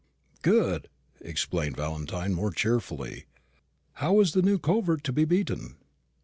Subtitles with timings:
[0.41, 3.25] "Good!" exclaimed Valentine more cheerfully.
[4.01, 5.75] "How is the new covert to be beaten?"